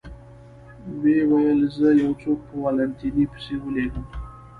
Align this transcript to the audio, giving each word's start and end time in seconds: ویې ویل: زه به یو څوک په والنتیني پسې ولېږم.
ویې 0.99 1.21
ویل: 1.29 1.59
زه 1.75 1.87
به 1.93 1.99
یو 2.03 2.11
څوک 2.21 2.39
په 2.47 2.55
والنتیني 2.63 3.25
پسې 3.31 3.55
ولېږم. 3.59 4.05